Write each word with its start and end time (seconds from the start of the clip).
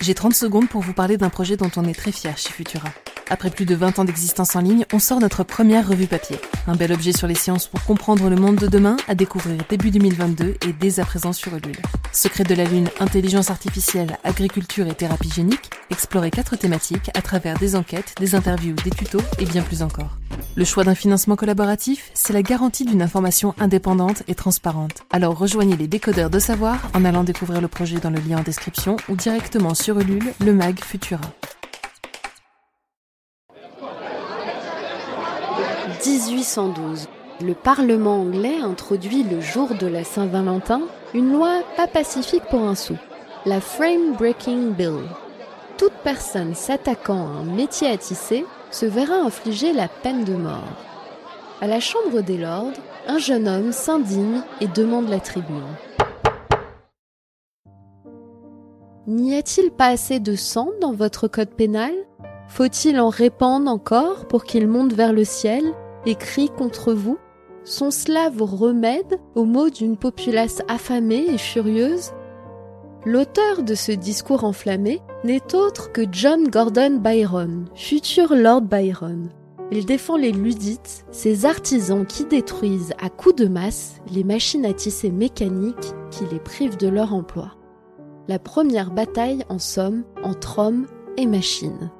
J'ai 0.00 0.14
30 0.14 0.32
secondes 0.34 0.68
pour 0.68 0.80
vous 0.80 0.94
parler 0.94 1.18
d'un 1.18 1.28
projet 1.28 1.58
dont 1.58 1.70
on 1.76 1.84
est 1.84 1.92
très 1.92 2.10
fier 2.10 2.36
chez 2.38 2.50
Futura. 2.50 2.88
Après 3.28 3.50
plus 3.50 3.66
de 3.66 3.74
20 3.74 3.98
ans 3.98 4.04
d'existence 4.04 4.56
en 4.56 4.60
ligne, 4.60 4.86
on 4.94 4.98
sort 4.98 5.20
notre 5.20 5.44
première 5.44 5.86
revue 5.86 6.06
papier. 6.06 6.36
Un 6.66 6.74
bel 6.74 6.90
objet 6.90 7.12
sur 7.12 7.26
les 7.26 7.34
sciences 7.34 7.66
pour 7.66 7.84
comprendre 7.84 8.30
le 8.30 8.36
monde 8.36 8.56
de 8.56 8.66
demain 8.66 8.96
à 9.08 9.14
découvrir 9.14 9.62
début 9.68 9.90
2022 9.90 10.56
et 10.66 10.72
dès 10.72 11.00
à 11.00 11.04
présent 11.04 11.34
sur 11.34 11.54
Ulule. 11.54 11.76
Secret 12.12 12.44
de 12.44 12.54
la 12.54 12.64
Lune, 12.64 12.88
intelligence 12.98 13.50
artificielle, 13.50 14.16
agriculture 14.24 14.86
et 14.86 14.94
thérapie 14.94 15.30
génique, 15.30 15.70
explorer 15.90 16.30
quatre 16.30 16.56
thématiques 16.56 17.10
à 17.14 17.20
travers 17.20 17.58
des 17.58 17.76
enquêtes, 17.76 18.14
des 18.18 18.34
interviews, 18.34 18.76
des 18.82 18.90
tutos 18.90 19.22
et 19.38 19.44
bien 19.44 19.62
plus 19.62 19.82
encore. 19.82 20.19
Le 20.56 20.64
choix 20.64 20.82
d'un 20.82 20.96
financement 20.96 21.36
collaboratif, 21.36 22.10
c'est 22.12 22.32
la 22.32 22.42
garantie 22.42 22.84
d'une 22.84 23.02
information 23.02 23.54
indépendante 23.58 24.24
et 24.26 24.34
transparente. 24.34 25.04
Alors 25.10 25.38
rejoignez 25.38 25.76
les 25.76 25.86
décodeurs 25.86 26.28
de 26.28 26.40
savoir 26.40 26.90
en 26.92 27.04
allant 27.04 27.22
découvrir 27.22 27.60
le 27.60 27.68
projet 27.68 27.98
dans 27.98 28.10
le 28.10 28.18
lien 28.18 28.38
en 28.38 28.42
description 28.42 28.96
ou 29.08 29.14
directement 29.14 29.74
sur 29.74 30.00
Ulule, 30.00 30.34
le 30.44 30.52
mag 30.52 30.80
Futura. 30.80 31.20
1812. 36.04 37.08
Le 37.42 37.54
Parlement 37.54 38.20
anglais 38.20 38.58
introduit 38.60 39.22
le 39.22 39.40
jour 39.40 39.74
de 39.74 39.86
la 39.86 40.04
Saint-Valentin 40.04 40.82
une 41.14 41.32
loi 41.32 41.60
pas 41.76 41.86
pacifique 41.86 42.44
pour 42.50 42.62
un 42.62 42.74
sou, 42.74 42.96
la 43.46 43.60
Frame 43.60 44.14
Breaking 44.18 44.72
Bill. 44.76 44.98
Toute 45.78 45.92
personne 46.04 46.54
s'attaquant 46.54 47.26
à 47.26 47.40
un 47.40 47.44
métier 47.44 47.88
à 47.88 47.96
tisser 47.96 48.44
se 48.70 48.86
verra 48.86 49.14
infliger 49.14 49.72
la 49.72 49.88
peine 49.88 50.24
de 50.24 50.34
mort. 50.34 50.76
À 51.60 51.66
la 51.66 51.80
Chambre 51.80 52.20
des 52.20 52.38
Lords, 52.38 52.72
un 53.06 53.18
jeune 53.18 53.48
homme 53.48 53.72
s'indigne 53.72 54.42
et 54.60 54.66
demande 54.66 55.08
la 55.08 55.20
tribune. 55.20 55.76
N'y 59.06 59.36
a-t-il 59.36 59.70
pas 59.70 59.88
assez 59.88 60.20
de 60.20 60.36
sang 60.36 60.68
dans 60.80 60.92
votre 60.92 61.26
code 61.26 61.50
pénal? 61.50 61.92
Faut-il 62.48 63.00
en 63.00 63.08
répandre 63.08 63.70
encore 63.70 64.26
pour 64.26 64.44
qu'il 64.44 64.68
monte 64.68 64.92
vers 64.92 65.12
le 65.12 65.24
ciel 65.24 65.64
et 66.06 66.14
crie 66.14 66.48
contre 66.48 66.92
vous? 66.92 67.18
Sont 67.64 67.90
cela 67.90 68.30
vos 68.30 68.46
remèdes 68.46 69.20
aux 69.34 69.44
maux 69.44 69.68
d'une 69.68 69.96
populace 69.96 70.62
affamée 70.68 71.26
et 71.28 71.38
furieuse? 71.38 72.12
L'auteur 73.04 73.62
de 73.62 73.74
ce 73.74 73.92
discours 73.92 74.44
enflammé 74.44 75.00
n'est 75.22 75.54
autre 75.54 75.92
que 75.92 76.02
John 76.10 76.48
Gordon 76.48 76.98
Byron, 76.98 77.66
futur 77.74 78.34
Lord 78.34 78.62
Byron. 78.62 79.28
Il 79.70 79.84
défend 79.84 80.16
les 80.16 80.32
ludites, 80.32 81.04
ces 81.10 81.44
artisans 81.44 82.06
qui 82.06 82.24
détruisent 82.24 82.94
à 83.00 83.08
coups 83.08 83.36
de 83.36 83.46
masse 83.46 84.00
les 84.10 84.24
machines 84.24 84.64
à 84.64 84.72
tisser 84.72 85.10
mécaniques 85.10 85.94
qui 86.10 86.24
les 86.32 86.40
privent 86.40 86.78
de 86.78 86.88
leur 86.88 87.14
emploi. 87.14 87.52
La 88.28 88.38
première 88.38 88.90
bataille, 88.90 89.44
en 89.48 89.58
somme, 89.58 90.04
entre 90.22 90.58
hommes 90.58 90.86
et 91.16 91.26
machines. 91.26 91.90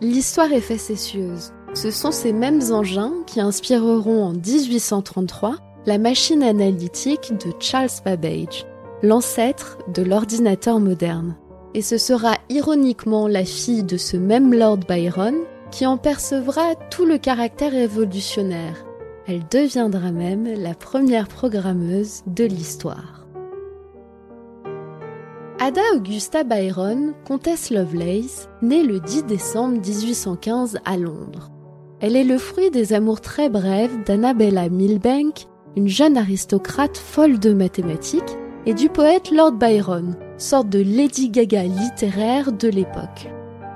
L'histoire 0.00 0.52
est 0.52 0.60
facétieuse. 0.60 1.52
Ce 1.74 1.90
sont 1.90 2.12
ces 2.12 2.32
mêmes 2.32 2.62
engins 2.72 3.12
qui 3.26 3.40
inspireront 3.40 4.24
en 4.24 4.32
1833 4.32 5.56
la 5.86 5.98
machine 5.98 6.42
analytique 6.42 7.32
de 7.44 7.52
Charles 7.60 7.88
Babbage, 8.04 8.66
l'ancêtre 9.02 9.78
de 9.92 10.02
l'ordinateur 10.02 10.80
moderne. 10.80 11.36
Et 11.74 11.82
ce 11.82 11.96
sera 11.96 12.36
ironiquement 12.50 13.26
la 13.28 13.44
fille 13.44 13.82
de 13.82 13.96
ce 13.96 14.16
même 14.16 14.52
Lord 14.52 14.80
Byron 14.88 15.34
qui 15.70 15.86
en 15.86 15.96
percevra 15.96 16.74
tout 16.90 17.06
le 17.06 17.16
caractère 17.16 17.72
révolutionnaire. 17.72 18.84
Elle 19.26 19.42
deviendra 19.50 20.12
même 20.12 20.46
la 20.60 20.74
première 20.74 21.28
programmeuse 21.28 22.22
de 22.26 22.44
l'histoire. 22.44 23.26
Ada 25.60 25.80
Augusta 25.94 26.42
Byron, 26.42 27.14
comtesse 27.24 27.70
Lovelace, 27.70 28.48
née 28.62 28.82
le 28.82 28.98
10 28.98 29.24
décembre 29.26 29.80
1815 29.80 30.78
à 30.84 30.96
Londres. 30.96 31.50
Elle 32.00 32.16
est 32.16 32.24
le 32.24 32.36
fruit 32.36 32.70
des 32.70 32.92
amours 32.92 33.20
très 33.20 33.48
brèves 33.48 34.02
d'Annabella 34.04 34.68
Milbank, 34.68 35.46
une 35.76 35.86
jeune 35.86 36.16
aristocrate 36.16 36.96
folle 36.98 37.38
de 37.38 37.52
mathématiques, 37.54 38.36
et 38.66 38.74
du 38.74 38.88
poète 38.88 39.30
Lord 39.30 39.52
Byron, 39.52 40.16
sorte 40.42 40.68
de 40.68 40.80
Lady 40.80 41.30
Gaga 41.30 41.62
littéraire 41.62 42.50
de 42.50 42.66
l'époque. 42.66 43.30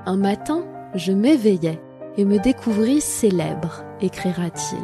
Un 0.05 0.17
matin, 0.17 0.65
je 0.95 1.13
m'éveillais 1.13 1.81
et 2.17 2.25
me 2.25 2.39
découvris 2.39 2.99
célèbre, 2.99 3.85
écrira-t-il. 4.01 4.83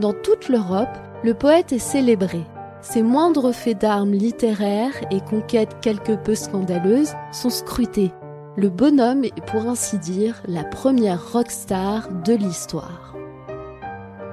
Dans 0.00 0.12
toute 0.12 0.48
l'Europe, 0.48 0.98
le 1.22 1.32
poète 1.32 1.72
est 1.72 1.78
célébré. 1.78 2.40
Ses 2.82 3.02
moindres 3.02 3.54
faits 3.54 3.80
d'armes 3.80 4.14
littéraires 4.14 5.00
et 5.12 5.20
conquêtes 5.20 5.76
quelque 5.80 6.12
peu 6.12 6.34
scandaleuses 6.34 7.14
sont 7.30 7.50
scrutés. 7.50 8.10
Le 8.56 8.68
bonhomme 8.68 9.24
est 9.24 9.46
pour 9.46 9.68
ainsi 9.68 9.96
dire 9.98 10.42
la 10.48 10.64
première 10.64 11.32
rockstar 11.32 12.08
de 12.24 12.34
l'histoire. 12.34 13.14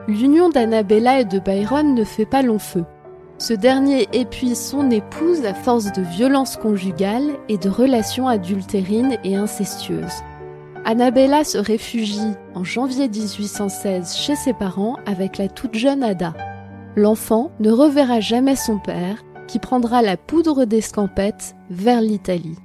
L'union 0.07 0.49
d'Annabella 0.49 1.19
et 1.19 1.25
de 1.25 1.37
Byron 1.37 1.93
ne 1.93 2.03
fait 2.03 2.25
pas 2.25 2.41
long 2.41 2.59
feu. 2.59 2.83
Ce 3.41 3.53
dernier 3.53 4.07
épuise 4.13 4.59
son 4.59 4.91
épouse 4.91 5.45
à 5.45 5.55
force 5.55 5.91
de 5.93 6.03
violences 6.03 6.57
conjugales 6.57 7.39
et 7.49 7.57
de 7.57 7.69
relations 7.69 8.27
adultérines 8.27 9.17
et 9.23 9.35
incestueuses. 9.35 10.21
Annabella 10.85 11.43
se 11.43 11.57
réfugie 11.57 12.35
en 12.53 12.63
janvier 12.63 13.09
1816 13.09 14.15
chez 14.15 14.35
ses 14.35 14.53
parents 14.53 14.97
avec 15.07 15.39
la 15.39 15.47
toute 15.47 15.73
jeune 15.73 16.03
Ada. 16.03 16.35
L'enfant 16.95 17.51
ne 17.59 17.71
reverra 17.71 18.19
jamais 18.19 18.55
son 18.55 18.77
père, 18.77 19.23
qui 19.47 19.57
prendra 19.57 20.03
la 20.03 20.17
poudre 20.17 20.65
d'escampette 20.65 21.55
vers 21.71 21.99
l'Italie. 21.99 22.59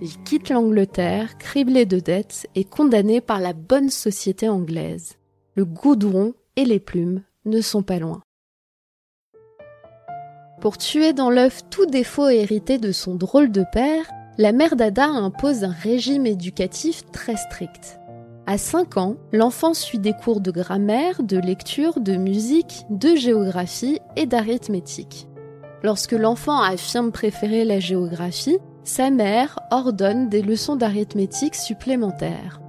Il 0.00 0.16
quitte 0.22 0.48
l'Angleterre, 0.48 1.36
criblé 1.36 1.84
de 1.84 2.00
dettes 2.00 2.46
et 2.54 2.64
condamné 2.64 3.20
par 3.20 3.38
la 3.38 3.52
bonne 3.52 3.90
société 3.90 4.48
anglaise. 4.48 5.18
Le 5.56 5.66
goudron 5.66 6.32
et 6.56 6.64
les 6.64 6.80
plumes 6.80 7.22
ne 7.44 7.60
sont 7.60 7.82
pas 7.82 7.98
loin. 7.98 8.22
Pour 10.62 10.78
tuer 10.78 11.12
dans 11.12 11.28
l'œuf 11.28 11.62
tout 11.70 11.86
défaut 11.86 12.28
hérité 12.28 12.78
de 12.78 12.92
son 12.92 13.16
drôle 13.16 13.50
de 13.50 13.64
père, 13.72 14.04
la 14.38 14.52
mère 14.52 14.76
d'Ada 14.76 15.06
impose 15.06 15.64
un 15.64 15.72
régime 15.72 16.24
éducatif 16.24 17.02
très 17.10 17.34
strict. 17.34 17.98
À 18.46 18.58
5 18.58 18.96
ans, 18.96 19.16
l'enfant 19.32 19.74
suit 19.74 19.98
des 19.98 20.12
cours 20.12 20.40
de 20.40 20.52
grammaire, 20.52 21.24
de 21.24 21.36
lecture, 21.36 21.98
de 21.98 22.14
musique, 22.14 22.84
de 22.90 23.16
géographie 23.16 23.98
et 24.14 24.26
d'arithmétique. 24.26 25.26
Lorsque 25.82 26.12
l'enfant 26.12 26.62
affirme 26.62 27.10
préférer 27.10 27.64
la 27.64 27.80
géographie, 27.80 28.58
sa 28.84 29.10
mère 29.10 29.58
ordonne 29.72 30.28
des 30.28 30.42
leçons 30.42 30.76
d'arithmétique 30.76 31.56
supplémentaires. 31.56 32.60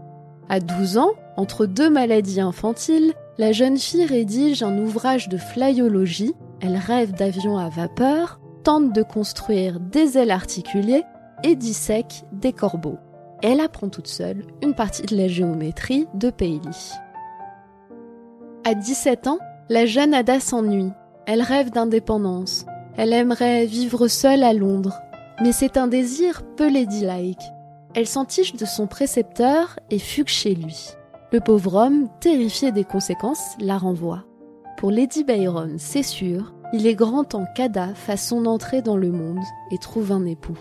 À 0.50 0.60
12 0.60 0.98
ans, 0.98 1.12
entre 1.38 1.68
deux 1.68 1.92
maladies 1.92 2.42
infantiles, 2.42 3.14
la 3.38 3.52
jeune 3.52 3.78
fille 3.78 4.06
rédige 4.08 4.64
un 4.64 4.80
ouvrage 4.80 5.30
de 5.30 5.38
flyologie 5.38 6.34
elle 6.64 6.78
rêve 6.78 7.12
d'avions 7.12 7.58
à 7.58 7.68
vapeur, 7.68 8.40
tente 8.64 8.94
de 8.94 9.04
construire 9.04 9.82
des 9.82 10.18
ailes 10.18 10.32
articulées 10.32 11.04
et 11.44 11.58
dissèque 11.58 12.24
des 12.32 12.54
corbeaux. 12.54 13.00
Elle 13.42 13.60
apprend 13.60 13.90
toute 13.90 14.08
seule 14.08 14.46
une 14.62 14.74
partie 14.74 15.06
de 15.06 15.18
la 15.18 15.28
géométrie 15.28 16.08
de 16.14 16.30
Paley. 16.30 16.62
À 18.64 18.76
17 18.76 19.28
ans, 19.28 19.40
la 19.68 19.86
jeune 19.86 20.14
Ada 20.14 20.40
s'ennuie. 20.40 20.94
Elle 21.26 21.42
rêve 21.42 21.70
d'indépendance. 21.70 22.66
Elle 22.96 23.12
aimerait 23.12 23.66
vivre 23.66 24.08
seule 24.08 24.44
à 24.44 24.54
Londres. 24.54 25.02
Mais 25.42 25.52
c'est 25.52 25.76
un 25.76 25.88
désir 25.88 26.44
peu 26.56 26.72
ladylike. 26.72 27.44
Elle 27.94 28.08
s'entiche 28.08 28.56
de 28.56 28.66
son 28.66 28.88
précepteur 28.88 29.78
et 29.90 30.00
fugue 30.00 30.30
chez 30.30 30.56
lui. 30.56 30.92
Le 31.34 31.42
pauvre 31.42 31.76
homme, 31.76 32.08
terrifié 32.22 32.72
des 32.72 32.86
conséquences, 32.86 33.58
la 33.60 33.78
renvoie. 33.78 34.24
Pour 34.84 34.92
Lady 34.92 35.24
Byron, 35.24 35.76
c'est 35.78 36.04
sûr, 36.04 36.54
il 36.74 36.86
est 36.88 36.94
grand 36.94 37.24
temps 37.24 37.46
qu'Ada 37.56 37.94
fasse 37.96 38.28
son 38.28 38.46
entrée 38.46 38.82
dans 38.82 38.98
le 38.98 39.12
monde 39.12 39.40
et 39.72 39.78
trouve 39.78 40.12
un 40.12 40.26
époux. 40.26 40.60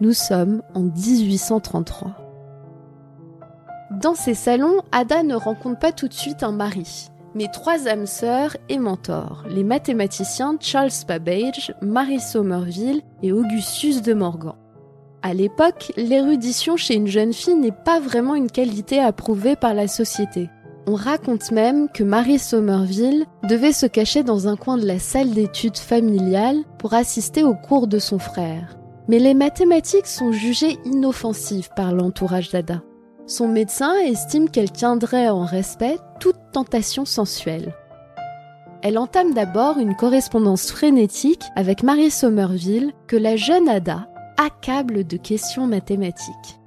Nous 0.00 0.14
sommes 0.14 0.62
en 0.72 0.84
1833. 0.84 2.16
Dans 4.00 4.14
ces 4.14 4.32
salons, 4.32 4.80
Ada 4.92 5.22
ne 5.22 5.34
rencontre 5.34 5.78
pas 5.78 5.92
tout 5.92 6.08
de 6.08 6.14
suite 6.14 6.42
un 6.42 6.52
mari, 6.52 7.10
mais 7.34 7.48
trois 7.52 7.86
âmes 7.86 8.06
sœurs 8.06 8.56
et 8.70 8.78
mentors, 8.78 9.44
les 9.50 9.62
mathématiciens 9.62 10.56
Charles 10.58 10.88
Babbage, 11.06 11.74
Marie 11.82 12.20
Somerville 12.20 13.02
et 13.22 13.30
Augustus 13.30 14.00
de 14.00 14.14
Morgan. 14.14 14.54
À 15.20 15.34
l'époque, 15.34 15.92
l'érudition 15.98 16.78
chez 16.78 16.94
une 16.94 17.08
jeune 17.08 17.34
fille 17.34 17.56
n'est 17.56 17.72
pas 17.72 18.00
vraiment 18.00 18.36
une 18.36 18.50
qualité 18.50 19.00
approuvée 19.00 19.54
par 19.54 19.74
la 19.74 19.86
société. 19.86 20.48
On 20.86 20.94
raconte 20.94 21.52
même 21.52 21.88
que 21.88 22.02
Marie 22.02 22.38
Somerville 22.38 23.26
devait 23.48 23.72
se 23.72 23.86
cacher 23.86 24.22
dans 24.22 24.48
un 24.48 24.56
coin 24.56 24.78
de 24.78 24.86
la 24.86 24.98
salle 24.98 25.30
d'études 25.30 25.76
familiale 25.76 26.58
pour 26.78 26.94
assister 26.94 27.44
aux 27.44 27.54
cours 27.54 27.86
de 27.86 27.98
son 27.98 28.18
frère. 28.18 28.76
Mais 29.08 29.18
les 29.18 29.34
mathématiques 29.34 30.06
sont 30.06 30.32
jugées 30.32 30.78
inoffensives 30.84 31.70
par 31.76 31.92
l'entourage 31.92 32.50
d'Ada. 32.50 32.82
Son 33.26 33.48
médecin 33.48 33.94
estime 33.98 34.48
qu'elle 34.48 34.72
tiendrait 34.72 35.28
en 35.28 35.44
respect 35.44 35.98
toute 36.18 36.38
tentation 36.52 37.04
sensuelle. 37.04 37.74
Elle 38.82 38.98
entame 38.98 39.34
d'abord 39.34 39.78
une 39.78 39.94
correspondance 39.94 40.70
frénétique 40.70 41.44
avec 41.54 41.82
Marie 41.82 42.10
Somerville 42.10 42.92
que 43.06 43.16
la 43.16 43.36
jeune 43.36 43.68
Ada 43.68 44.08
accable 44.38 45.06
de 45.06 45.18
questions 45.18 45.66
mathématiques. 45.66 46.59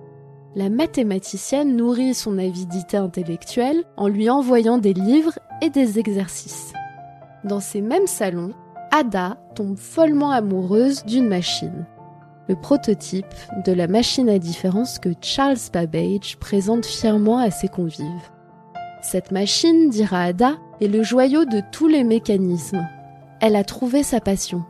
La 0.55 0.69
mathématicienne 0.69 1.75
nourrit 1.75 2.13
son 2.13 2.37
avidité 2.37 2.97
intellectuelle 2.97 3.83
en 3.97 4.07
lui 4.07 4.29
envoyant 4.29 4.77
des 4.77 4.93
livres 4.93 5.39
et 5.63 5.71
des 5.71 5.97
exercices. 5.97 6.73
Dans 7.43 7.59
ces 7.59 7.81
mêmes 7.81 8.05
salons, 8.05 8.51
Ada 8.91 9.37
tombe 9.55 9.77
follement 9.77 10.29
amoureuse 10.29 11.05
d'une 11.05 11.27
machine. 11.27 11.87
Le 12.47 12.55
prototype 12.55 13.33
de 13.65 13.71
la 13.71 13.87
machine 13.87 14.29
à 14.29 14.37
différence 14.37 14.99
que 14.99 15.09
Charles 15.21 15.57
Babbage 15.73 16.37
présente 16.37 16.85
fièrement 16.85 17.39
à 17.39 17.49
ses 17.49 17.67
convives. 17.67 18.29
Cette 19.01 19.31
machine, 19.31 19.89
dira 19.89 20.21
Ada, 20.21 20.57
est 20.81 20.87
le 20.87 21.01
joyau 21.01 21.45
de 21.45 21.61
tous 21.71 21.87
les 21.87 22.03
mécanismes. 22.03 22.87
Elle 23.41 23.55
a 23.55 23.63
trouvé 23.63 24.03
sa 24.03 24.19
passion. 24.19 24.63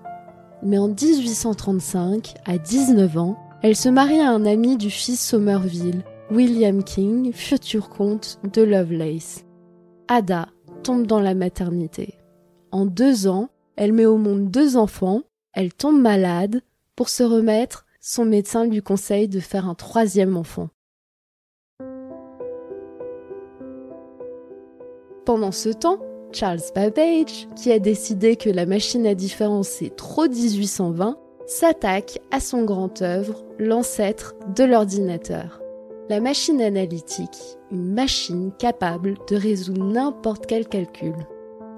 Mais 0.63 0.77
en 0.77 0.87
1835, 0.87 2.35
à 2.45 2.57
19 2.57 3.17
ans, 3.17 3.37
elle 3.63 3.77
se 3.77 3.87
marie 3.87 4.19
à 4.19 4.29
un 4.29 4.45
ami 4.45 4.75
du 4.75 4.89
fils 4.89 5.25
Somerville, 5.25 6.03
William 6.29 6.83
King, 6.83 7.31
futur 7.31 7.87
comte 7.87 8.37
de 8.51 8.61
Lovelace. 8.61 9.45
Ada 10.09 10.49
tombe 10.83 11.07
dans 11.07 11.21
la 11.21 11.33
maternité. 11.33 12.15
En 12.71 12.85
deux 12.85 13.25
ans, 13.25 13.47
elle 13.77 13.93
met 13.93 14.05
au 14.05 14.17
monde 14.17 14.51
deux 14.51 14.75
enfants, 14.75 15.21
elle 15.53 15.73
tombe 15.73 16.01
malade, 16.01 16.61
pour 16.97 17.07
se 17.07 17.23
remettre, 17.23 17.85
son 18.01 18.25
médecin 18.25 18.65
lui 18.65 18.81
conseille 18.81 19.29
de 19.29 19.39
faire 19.39 19.69
un 19.69 19.75
troisième 19.75 20.35
enfant. 20.35 20.67
Pendant 25.25 25.53
ce 25.53 25.69
temps, 25.69 25.99
Charles 26.33 26.59
Babbage, 26.75 27.47
qui 27.55 27.71
a 27.71 27.79
décidé 27.79 28.35
que 28.35 28.49
la 28.49 28.65
machine 28.65 29.07
à 29.07 29.15
différence 29.15 29.81
est 29.81 29.95
trop 29.95 30.27
1820, 30.27 31.17
s'attaque 31.45 32.19
à 32.31 32.39
son 32.39 32.63
grand 32.63 33.01
œuvre, 33.01 33.43
l'ancêtre 33.59 34.35
de 34.55 34.63
l'ordinateur. 34.63 35.61
La 36.09 36.19
machine 36.19 36.61
analytique, 36.61 37.57
une 37.71 37.93
machine 37.93 38.51
capable 38.57 39.15
de 39.29 39.35
résoudre 39.35 39.83
n'importe 39.83 40.45
quel 40.45 40.67
calcul. 40.67 41.15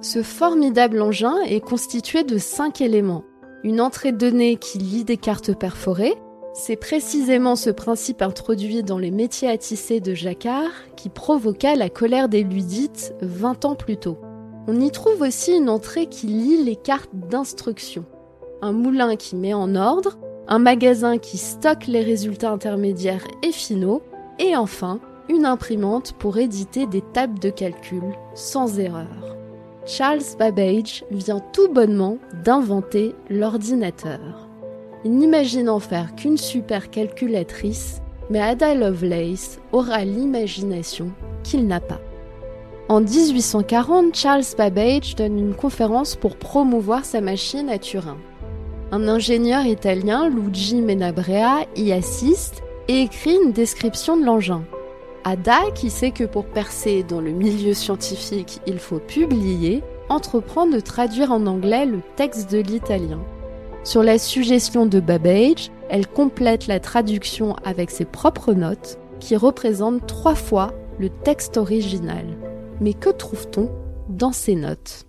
Ce 0.02 0.24
formidable 0.24 1.02
engin 1.02 1.42
est 1.48 1.62
constitué 1.62 2.24
de 2.24 2.38
cinq 2.38 2.82
éléments. 2.82 3.24
Une 3.64 3.82
entrée 3.82 4.12
de 4.12 4.18
données 4.18 4.58
qui 4.58 4.78
lit 4.78 5.04
des 5.04 5.18
cartes 5.18 5.58
perforées, 5.58 6.16
c'est 6.54 6.76
précisément 6.76 7.56
ce 7.56 7.70
principe 7.70 8.22
introduit 8.22 8.82
dans 8.82 8.98
les 8.98 9.12
métiers 9.12 9.50
à 9.50 9.58
tisser 9.58 10.00
de 10.00 10.14
Jacquard 10.14 10.72
qui 10.96 11.10
provoqua 11.10 11.76
la 11.76 11.90
colère 11.90 12.30
des 12.30 12.44
ludites 12.44 13.14
20 13.22 13.66
ans 13.66 13.76
plus 13.76 13.98
tôt. 13.98 14.18
On 14.68 14.80
y 14.80 14.90
trouve 14.90 15.22
aussi 15.22 15.54
une 15.54 15.70
entrée 15.70 16.08
qui 16.08 16.28
lit 16.28 16.64
les 16.64 16.76
cartes 16.76 17.14
d'instruction, 17.14 18.06
un 18.66 18.72
moulin 18.72 19.16
qui 19.16 19.36
met 19.36 19.54
en 19.54 19.76
ordre, 19.76 20.18
un 20.48 20.60
magasin 20.60 21.20
qui 21.20 21.38
stocke 21.38 21.86
les 21.86 22.02
résultats 22.02 22.52
intermédiaires 22.52 23.26
et 23.44 23.52
finaux, 23.52 24.02
et 24.40 24.56
enfin 24.56 25.00
une 25.30 25.46
imprimante 25.46 26.14
pour 26.14 26.38
éditer 26.38 26.88
des 26.88 27.02
tables 27.02 27.40
de 27.40 27.50
calcul 27.50 28.04
sans 28.34 28.80
erreur. 28.80 29.38
Charles 29.86 30.24
Babbage 30.40 31.04
vient 31.12 31.42
tout 31.54 31.68
bonnement 31.72 32.18
d'inventer 32.44 33.14
l'ordinateur. 33.30 34.48
Il 35.04 35.12
n'imagine 35.12 35.70
en 35.70 35.80
faire 35.80 36.16
qu'une 36.16 36.38
super 36.38 36.90
calculatrice, 36.90 38.02
mais 38.32 38.42
Ada 38.42 38.74
Lovelace 38.74 39.60
aura 39.72 40.04
l'imagination 40.04 41.12
qu'il 41.44 41.68
n'a 41.68 41.80
pas. 41.80 42.02
En 42.90 43.02
1840, 43.02 44.16
Charles 44.16 44.44
Babbage 44.58 45.16
donne 45.16 45.38
une 45.38 45.56
conférence 45.56 46.16
pour 46.16 46.36
promouvoir 46.38 47.06
sa 47.06 47.22
machine 47.22 47.70
à 47.70 47.78
Turin. 47.78 48.18
Un 48.96 49.10
ingénieur 49.10 49.66
italien, 49.66 50.30
Luigi 50.30 50.82
Menabrea, 50.82 51.66
y 51.76 51.92
assiste 51.92 52.64
et 52.88 53.02
écrit 53.02 53.36
une 53.44 53.52
description 53.52 54.16
de 54.16 54.24
l'engin. 54.24 54.64
Ada, 55.26 55.70
qui 55.76 55.90
sait 55.90 56.12
que 56.12 56.24
pour 56.24 56.46
percer 56.46 57.04
dans 57.04 57.20
le 57.20 57.32
milieu 57.32 57.74
scientifique, 57.74 58.62
il 58.66 58.80
faut 58.80 59.00
publier, 59.00 59.84
entreprend 60.08 60.66
de 60.66 60.80
traduire 60.80 61.34
en 61.34 61.46
anglais 61.46 61.86
le 61.86 62.00
texte 62.16 62.50
de 62.50 62.60
l'italien. 62.60 63.20
Sur 63.84 64.02
la 64.02 64.18
suggestion 64.18 64.86
de 64.86 65.02
Babbage, 65.02 65.72
elle 65.90 66.08
complète 66.08 66.68
la 66.68 66.80
traduction 66.80 67.54
avec 67.66 67.92
ses 67.92 68.06
propres 68.06 68.54
notes, 68.54 68.98
qui 69.20 69.36
représentent 69.36 70.08
trois 70.08 70.36
fois 70.36 70.72
le 71.00 71.10
texte 71.10 71.58
original. 71.58 72.26
Mais 72.80 72.94
que 72.94 73.10
trouve-t-on 73.10 73.70
dans 74.08 74.32
ces 74.32 74.56
notes? 74.56 75.06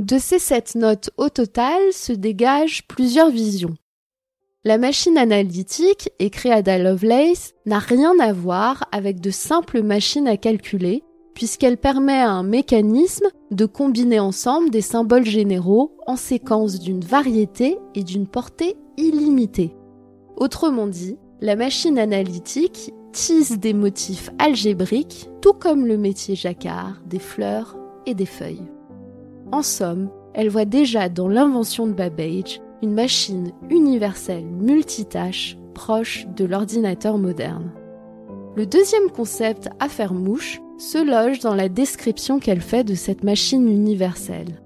De 0.00 0.18
ces 0.18 0.40
sept 0.40 0.74
notes 0.74 1.10
au 1.18 1.28
total 1.28 1.92
se 1.92 2.12
dégagent 2.12 2.84
plusieurs 2.88 3.30
visions. 3.30 3.76
La 4.64 4.76
machine 4.76 5.16
analytique, 5.16 6.10
écrit 6.18 6.50
Ada 6.50 6.78
Lovelace, 6.78 7.54
n'a 7.64 7.78
rien 7.78 8.12
à 8.18 8.32
voir 8.32 8.88
avec 8.90 9.20
de 9.20 9.30
simples 9.30 9.82
machines 9.82 10.26
à 10.26 10.36
calculer, 10.36 11.04
puisqu'elle 11.34 11.76
permet 11.76 12.18
à 12.18 12.30
un 12.30 12.42
mécanisme 12.42 13.26
de 13.52 13.66
combiner 13.66 14.18
ensemble 14.18 14.70
des 14.70 14.80
symboles 14.80 15.26
généraux 15.26 15.96
en 16.08 16.16
séquence 16.16 16.80
d'une 16.80 17.04
variété 17.04 17.78
et 17.94 18.02
d'une 18.02 18.26
portée 18.26 18.76
illimitée. 18.96 19.76
Autrement 20.36 20.88
dit, 20.88 21.16
la 21.40 21.54
machine 21.54 22.00
analytique 22.00 22.92
tisse 23.12 23.58
des 23.58 23.74
motifs 23.74 24.30
algébriques, 24.40 25.30
tout 25.40 25.52
comme 25.52 25.86
le 25.86 25.98
métier 25.98 26.34
jacquard 26.34 27.00
des 27.06 27.20
fleurs 27.20 27.76
et 28.06 28.14
des 28.14 28.26
feuilles. 28.26 28.73
En 29.54 29.62
somme, 29.62 30.10
elle 30.34 30.48
voit 30.48 30.64
déjà 30.64 31.08
dans 31.08 31.28
l'invention 31.28 31.86
de 31.86 31.92
Babbage 31.92 32.60
une 32.82 32.92
machine 32.92 33.52
universelle 33.70 34.44
multitâche 34.44 35.56
proche 35.74 36.26
de 36.34 36.44
l'ordinateur 36.44 37.18
moderne. 37.18 37.70
Le 38.56 38.66
deuxième 38.66 39.12
concept 39.12 39.68
à 39.78 39.88
faire 39.88 40.12
mouche 40.12 40.60
se 40.76 40.98
loge 40.98 41.38
dans 41.38 41.54
la 41.54 41.68
description 41.68 42.40
qu'elle 42.40 42.62
fait 42.62 42.82
de 42.82 42.96
cette 42.96 43.22
machine 43.22 43.68
universelle. 43.68 44.60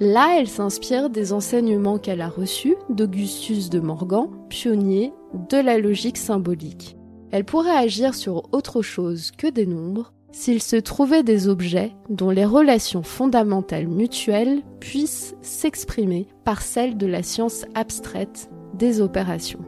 Là, 0.00 0.36
elle 0.36 0.48
s'inspire 0.48 1.08
des 1.08 1.32
enseignements 1.32 1.98
qu'elle 1.98 2.20
a 2.20 2.28
reçus 2.28 2.74
d'Augustus 2.90 3.70
de 3.70 3.78
Morgan, 3.78 4.26
pionnier 4.48 5.12
de 5.50 5.58
la 5.58 5.78
logique 5.78 6.18
symbolique. 6.18 6.96
Elle 7.30 7.44
pourrait 7.44 7.76
agir 7.76 8.16
sur 8.16 8.48
autre 8.50 8.82
chose 8.82 9.30
que 9.38 9.46
des 9.46 9.66
nombres 9.66 10.12
s'il 10.32 10.62
se 10.62 10.76
trouvait 10.76 11.22
des 11.22 11.48
objets 11.48 11.92
dont 12.08 12.30
les 12.30 12.46
relations 12.46 13.02
fondamentales 13.02 13.86
mutuelles 13.86 14.62
puissent 14.80 15.34
s'exprimer 15.42 16.26
par 16.44 16.62
celles 16.62 16.96
de 16.96 17.06
la 17.06 17.22
science 17.22 17.66
abstraite 17.74 18.50
des 18.74 19.00
opérations. 19.00 19.60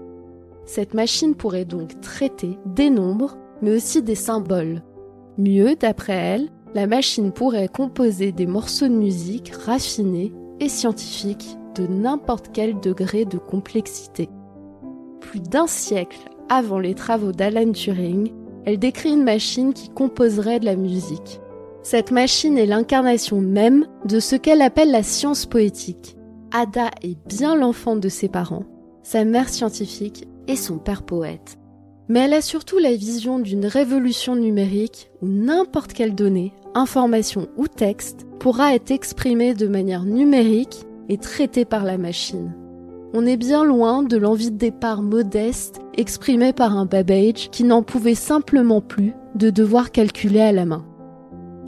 Cette 0.66 0.94
machine 0.94 1.34
pourrait 1.34 1.66
donc 1.66 2.00
traiter 2.00 2.58
des 2.64 2.88
nombres, 2.88 3.36
mais 3.60 3.76
aussi 3.76 4.02
des 4.02 4.14
symboles. 4.14 4.82
Mieux, 5.36 5.76
d'après 5.76 6.14
elle, 6.14 6.48
la 6.74 6.86
machine 6.86 7.32
pourrait 7.32 7.68
composer 7.68 8.32
des 8.32 8.46
morceaux 8.46 8.88
de 8.88 8.94
musique 8.94 9.52
raffinés 9.54 10.32
et 10.60 10.68
scientifiques 10.68 11.56
de 11.74 11.86
n'importe 11.86 12.50
quel 12.52 12.80
degré 12.80 13.24
de 13.24 13.38
complexité. 13.38 14.28
Plus 15.20 15.40
d'un 15.40 15.66
siècle 15.66 16.30
avant 16.48 16.78
les 16.78 16.94
travaux 16.94 17.32
d'Alan 17.32 17.72
Turing, 17.72 18.32
elle 18.64 18.78
décrit 18.78 19.10
une 19.10 19.24
machine 19.24 19.72
qui 19.72 19.88
composerait 19.88 20.60
de 20.60 20.64
la 20.64 20.76
musique. 20.76 21.40
Cette 21.82 22.10
machine 22.10 22.56
est 22.56 22.66
l'incarnation 22.66 23.40
même 23.40 23.86
de 24.06 24.20
ce 24.20 24.36
qu'elle 24.36 24.62
appelle 24.62 24.90
la 24.90 25.02
science 25.02 25.44
poétique. 25.44 26.16
Ada 26.52 26.90
est 27.02 27.18
bien 27.28 27.56
l'enfant 27.56 27.96
de 27.96 28.08
ses 28.08 28.28
parents, 28.28 28.64
sa 29.02 29.24
mère 29.24 29.48
scientifique 29.48 30.26
et 30.48 30.56
son 30.56 30.78
père 30.78 31.02
poète. 31.02 31.58
Mais 32.08 32.20
elle 32.20 32.34
a 32.34 32.40
surtout 32.40 32.78
la 32.78 32.94
vision 32.94 33.38
d'une 33.38 33.66
révolution 33.66 34.36
numérique 34.36 35.10
où 35.20 35.28
n'importe 35.28 35.92
quelle 35.92 36.14
donnée, 36.14 36.52
information 36.74 37.48
ou 37.56 37.66
texte 37.66 38.26
pourra 38.38 38.74
être 38.74 38.90
exprimée 38.90 39.54
de 39.54 39.66
manière 39.66 40.04
numérique 40.04 40.86
et 41.08 41.18
traitée 41.18 41.64
par 41.64 41.84
la 41.84 41.98
machine 41.98 42.52
on 43.16 43.26
est 43.26 43.36
bien 43.36 43.62
loin 43.64 44.02
de 44.02 44.16
l'envie 44.16 44.50
de 44.50 44.58
départ 44.58 45.00
modeste 45.00 45.80
exprimée 45.96 46.52
par 46.52 46.76
un 46.76 46.84
Babbage 46.84 47.48
qui 47.52 47.62
n'en 47.62 47.84
pouvait 47.84 48.16
simplement 48.16 48.80
plus 48.80 49.14
de 49.36 49.50
devoir 49.50 49.92
calculer 49.92 50.40
à 50.40 50.50
la 50.50 50.64
main. 50.64 50.84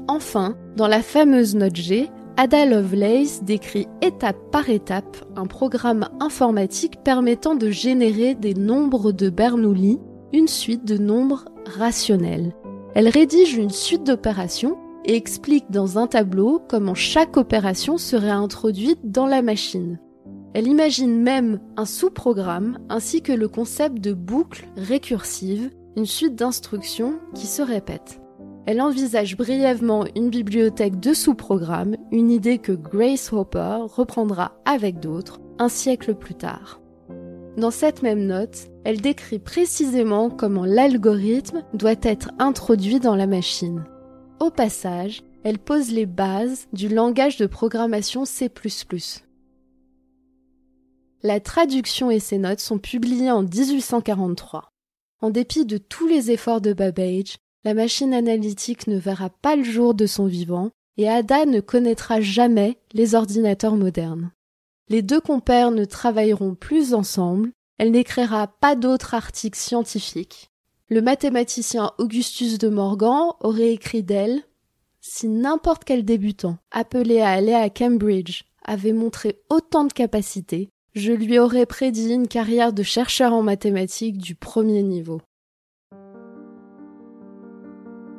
Enfin, 0.09 0.57
dans 0.77 0.89
la 0.89 1.03
fameuse 1.03 1.55
note 1.55 1.77
G, 1.77 2.11
Ada 2.37 2.67
Lovelace 2.67 3.45
décrit 3.45 3.87
étape 4.03 4.51
par 4.51 4.69
étape 4.69 5.17
un 5.37 5.47
programme 5.47 6.09
informatique 6.19 7.03
permettant 7.05 7.55
de 7.55 7.71
générer 7.71 8.35
des 8.35 8.55
nombres 8.55 9.13
de 9.13 9.31
Bernoulli, 9.31 10.01
une 10.33 10.49
suite 10.49 10.85
de 10.85 10.99
nombres 10.99 11.45
rationnels. 11.79 12.55
Elle 12.97 13.09
rédige 13.09 13.55
une 13.55 13.71
suite 13.71 14.05
d'opérations 14.05 14.77
et 15.05 15.15
explique 15.15 15.71
dans 15.71 15.97
un 15.97 16.09
tableau 16.09 16.61
comment 16.69 16.95
chaque 16.95 17.37
opération 17.37 17.99
serait 17.99 18.31
introduite 18.31 18.99
dans 19.05 19.27
la 19.27 19.43
machine. 19.43 20.01
Elle 20.57 20.69
imagine 20.69 21.21
même 21.21 21.61
un 21.77 21.85
sous-programme 21.85 22.79
ainsi 22.89 23.21
que 23.21 23.33
le 23.33 23.47
concept 23.47 23.99
de 23.99 24.15
boucle 24.15 24.67
récursive, 24.79 25.69
une 25.97 26.07
suite 26.07 26.35
d'instructions 26.35 27.21
qui 27.35 27.47
se 27.47 27.61
répètent. 27.61 28.23
Elle 28.65 28.81
envisage 28.81 29.37
brièvement 29.37 30.07
une 30.17 30.31
bibliothèque 30.31 30.99
de 30.99 31.13
sous-programmes, 31.13 31.97
une 32.11 32.31
idée 32.31 32.57
que 32.57 32.73
Grace 32.73 33.35
Hopper 33.35 33.81
reprendra 33.83 34.53
avec 34.65 34.99
d'autres 34.99 35.41
un 35.59 35.69
siècle 35.69 36.15
plus 36.15 36.37
tard. 36.37 36.81
Dans 37.59 37.71
cette 37.71 38.01
même 38.01 38.25
note, 38.25 38.69
elle 38.85 39.03
décrit 39.03 39.39
précisément 39.39 40.31
comment 40.31 40.65
l'algorithme 40.65 41.65
doit 41.75 42.01
être 42.01 42.31
introduit 42.39 42.99
dans 42.99 43.15
la 43.15 43.27
machine. 43.27 43.85
Au 44.41 44.49
passage, 44.49 45.23
elle 45.45 45.59
pose 45.59 45.93
les 45.93 46.07
bases 46.07 46.67
du 46.73 46.89
langage 46.89 47.37
de 47.37 47.45
programmation 47.45 48.25
C++. 48.25 48.51
La 51.27 51.41
traduction 51.41 52.09
et 52.09 52.21
ses 52.21 52.39
notes 52.39 52.61
sont 52.61 52.79
publiées 52.79 53.33
en 53.33 53.43
1843. 53.43 54.71
En 55.21 55.31
dépit 55.31 55.67
de 55.67 55.77
tous 55.77 56.07
les 56.07 56.31
efforts 56.31 56.61
de 56.61 56.73
Babbage, 56.73 57.39
la 57.65 57.75
machine 57.75 58.15
analytique 58.15 58.87
ne 58.87 58.97
verra 58.97 59.29
pas 59.29 59.57
le 59.57 59.65
jour 59.65 59.95
de 59.95 60.07
son 60.07 60.27
vivant 60.27 60.71
et 60.97 61.09
Ada 61.09 61.45
ne 61.45 61.59
connaîtra 61.59 62.21
jamais 62.21 62.79
les 62.93 63.17
ordinateurs 63.17 63.75
modernes. 63.75 64.31
Les 64.89 65.03
deux 65.03 65.21
compères 65.21 65.73
ne 65.73 65.85
travailleront 65.85 66.55
plus 66.55 66.95
ensemble, 66.95 67.51
elle 67.79 67.91
n'écrira 67.91 68.47
pas 68.47 68.77
d'autres 68.77 69.15
articles 69.15 69.59
scientifiques. 69.59 70.53
Le 70.91 71.03
mathématicien 71.03 71.91
Augustus 71.99 72.57
de 72.57 72.69
Morgan 72.69 73.33
aurait 73.41 73.73
écrit 73.73 74.05
d'elle 74.05 74.45
Si 75.01 75.27
n'importe 75.27 75.83
quel 75.83 76.05
débutant 76.05 76.59
appelé 76.71 77.21
à 77.21 77.31
aller 77.31 77.55
à 77.55 77.69
Cambridge 77.69 78.45
avait 78.65 78.93
montré 78.93 79.41
autant 79.51 79.83
de 79.83 79.93
capacités, 79.93 80.71
je 80.97 81.13
lui 81.13 81.39
aurais 81.39 81.67
prédit 81.67 82.15
une 82.15 82.27
carrière 82.27 82.73
de 82.73 82.83
chercheur 82.83 83.35
en 83.35 83.43
mathématiques 83.43 84.17
du 84.17 84.35
premier 84.35 84.83
niveau. 84.83 85.21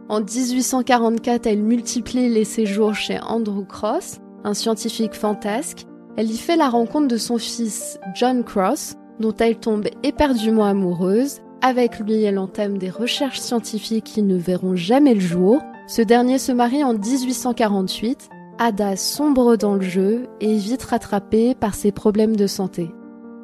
En 0.10 0.22
1844, 0.22 1.48
elle 1.48 1.64
multiplie 1.64 2.30
les 2.30 2.46
séjours 2.46 2.94
chez 2.94 3.20
Andrew 3.20 3.66
Cross, 3.66 4.20
un 4.44 4.54
scientifique 4.54 5.16
fantasque. 5.16 5.86
Elle 6.18 6.30
y 6.30 6.38
fait 6.38 6.56
la 6.56 6.70
rencontre 6.70 7.08
de 7.08 7.18
son 7.18 7.40
fils 7.40 8.00
John 8.16 8.44
Cross, 8.44 8.94
dont 9.20 9.36
elle 9.36 9.58
tombe 9.58 9.88
éperdument 10.04 10.66
amoureuse. 10.66 11.40
Avec 11.64 12.00
lui, 12.00 12.22
elle 12.22 12.38
entame 12.38 12.78
des 12.78 12.92
recherches 12.92 13.40
scientifiques 13.40 14.06
qui 14.06 14.22
ne 14.22 14.38
verront 14.38 14.76
jamais 14.76 15.16
le 15.16 15.20
jour. 15.20 15.60
Ce 15.88 16.04
dernier 16.04 16.38
se 16.38 16.52
marie 16.52 16.84
en 16.84 16.94
1848 16.94 18.30
Ada 18.60 18.96
sombre 18.96 19.56
dans 19.56 19.76
le 19.76 19.82
jeu 19.82 20.26
et 20.42 20.56
est 20.56 20.58
vite 20.58 20.82
rattrapée 20.82 21.54
par 21.54 21.76
ses 21.76 21.92
problèmes 21.92 22.36
de 22.36 22.48
santé. 22.48 22.90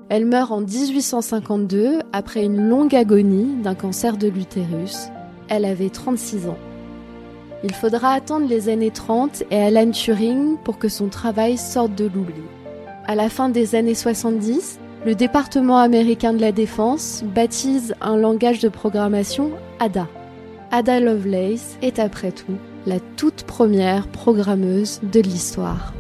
Elle 0.10 0.26
meurt 0.26 0.52
en 0.52 0.62
1852 0.62 2.00
après 2.12 2.44
une 2.44 2.68
longue 2.68 2.96
agonie 2.96 3.62
d'un 3.62 3.76
cancer 3.76 4.18
de 4.18 4.28
l'utérus. 4.28 5.10
Elle 5.50 5.66
avait 5.66 5.92
36 5.92 6.48
ans. 6.48 6.58
Il 7.64 7.76
faudra 7.76 8.10
attendre 8.10 8.48
les 8.48 8.70
années 8.70 8.90
30 8.90 9.44
et 9.52 9.62
Alan 9.62 9.92
Turing 9.92 10.58
pour 10.64 10.80
que 10.80 10.90
son 10.90 11.10
travail 11.10 11.58
sorte 11.58 11.94
de 11.94 12.06
l'oubli. 12.06 12.42
À 13.06 13.14
la 13.14 13.30
fin 13.30 13.50
des 13.50 13.76
années 13.76 13.94
70, 13.94 14.80
le 15.06 15.14
département 15.14 15.78
américain 15.78 16.34
de 16.34 16.42
la 16.42 16.52
défense 16.52 17.24
baptise 17.36 17.94
un 18.02 18.18
langage 18.18 18.62
de 18.62 18.70
programmation 18.70 19.52
ADA. 19.80 20.08
Ada 20.72 21.00
Lovelace 21.00 21.78
est 21.84 22.00
après 22.00 22.32
tout 22.32 22.58
la 22.86 23.00
toute 23.00 23.44
première 23.44 24.08
programmeuse 24.08 25.00
de 25.12 25.20
l'histoire. 25.20 25.94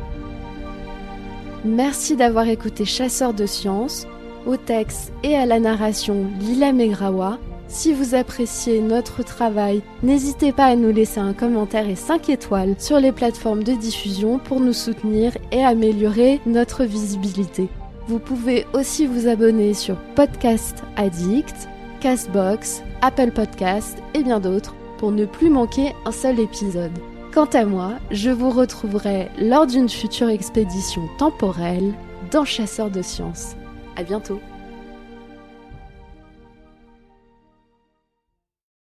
Merci 1.65 2.15
d'avoir 2.15 2.47
écouté 2.47 2.85
Chasseurs 2.85 3.33
de 3.33 3.45
sciences, 3.45 4.05
au 4.45 4.57
texte 4.57 5.13
et 5.23 5.35
à 5.35 5.45
la 5.45 5.59
narration 5.59 6.27
Lila 6.39 6.73
Megrawa. 6.73 7.39
Si 7.69 7.93
vous 7.93 8.13
appréciez 8.13 8.81
notre 8.81 9.23
travail, 9.23 9.81
n'hésitez 10.03 10.51
pas 10.51 10.65
à 10.65 10.75
nous 10.75 10.91
laisser 10.91 11.19
un 11.19 11.33
commentaire 11.33 11.89
et 11.89 11.95
5 11.95 12.29
étoiles 12.29 12.75
sur 12.77 12.99
les 12.99 13.11
plateformes 13.11 13.63
de 13.63 13.73
diffusion 13.73 14.37
pour 14.37 14.59
nous 14.59 14.73
soutenir 14.73 15.31
et 15.51 15.63
améliorer 15.63 16.41
notre 16.45 16.83
visibilité. 16.83 17.69
Vous 18.07 18.19
pouvez 18.19 18.67
aussi 18.73 19.07
vous 19.07 19.27
abonner 19.27 19.73
sur 19.73 19.95
Podcast 20.15 20.83
Addict, 20.97 21.69
Castbox, 22.01 22.83
Apple 23.01 23.31
Podcast 23.31 23.97
et 24.13 24.23
bien 24.23 24.41
d'autres 24.41 24.75
ne 25.11 25.25
plus 25.25 25.49
manquer 25.49 25.93
un 26.05 26.11
seul 26.11 26.39
épisode. 26.39 26.91
Quant 27.33 27.49
à 27.53 27.65
moi, 27.65 27.93
je 28.11 28.29
vous 28.29 28.51
retrouverai 28.51 29.29
lors 29.39 29.65
d'une 29.65 29.89
future 29.89 30.29
expédition 30.29 31.01
temporelle 31.17 31.93
dans 32.31 32.45
Chasseurs 32.45 32.91
de 32.91 33.01
sciences. 33.01 33.55
À 33.95 34.03
bientôt! 34.03 34.39